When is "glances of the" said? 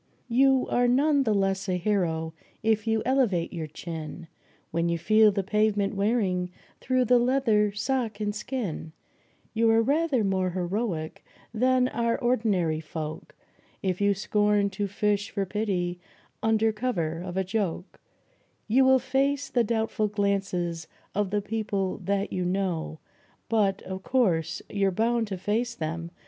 20.07-21.43